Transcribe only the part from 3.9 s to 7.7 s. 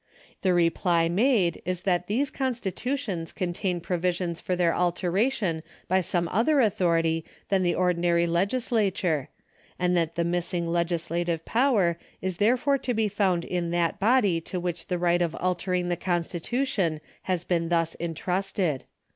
visions for their alteration by some other authority than